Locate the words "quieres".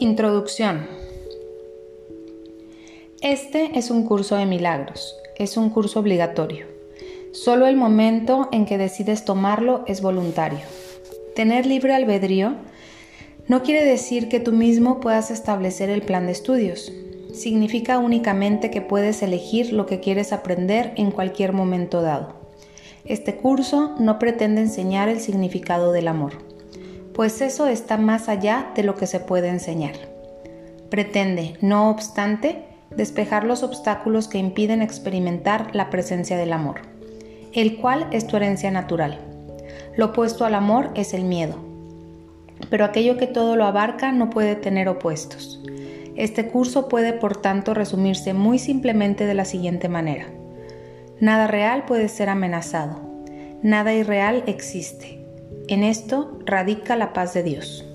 20.00-20.32